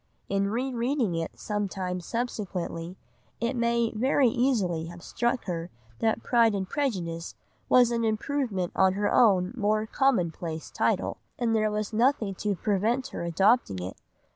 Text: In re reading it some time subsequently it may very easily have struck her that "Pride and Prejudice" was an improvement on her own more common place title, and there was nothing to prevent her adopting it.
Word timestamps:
In 0.29 0.47
re 0.49 0.73
reading 0.73 1.13
it 1.13 1.39
some 1.39 1.67
time 1.69 1.99
subsequently 2.01 2.97
it 3.39 3.55
may 3.55 3.91
very 3.91 4.29
easily 4.29 4.85
have 4.87 5.03
struck 5.03 5.45
her 5.45 5.69
that 5.99 6.23
"Pride 6.23 6.55
and 6.55 6.67
Prejudice" 6.67 7.35
was 7.69 7.91
an 7.91 8.03
improvement 8.03 8.71
on 8.75 8.93
her 8.93 9.13
own 9.13 9.53
more 9.55 9.85
common 9.85 10.31
place 10.31 10.71
title, 10.71 11.17
and 11.37 11.53
there 11.55 11.69
was 11.69 11.93
nothing 11.93 12.33
to 12.33 12.55
prevent 12.55 13.09
her 13.09 13.23
adopting 13.23 13.77
it. 13.77 13.95